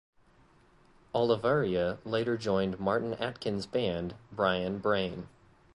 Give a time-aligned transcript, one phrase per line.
[1.13, 5.27] Olavarria later joined Martin Atkins' band Brian Brain.